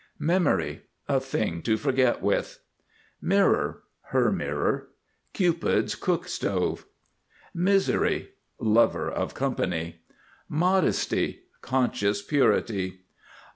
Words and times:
MEMORY. 0.17 0.81
A 1.07 1.19
thing 1.19 1.61
to 1.61 1.77
forget 1.77 2.23
with. 2.23 2.57
MIRROR 3.21 3.83
(her 4.05 4.31
mirror). 4.31 4.87
Cupid's 5.31 5.93
cook 5.93 6.27
stove. 6.27 6.87
MISERY. 7.53 8.29
Lover 8.59 9.11
of 9.11 9.35
Company. 9.35 9.99
MODESTY. 10.49 11.41
Conscious 11.61 12.23
purity. 12.23 13.01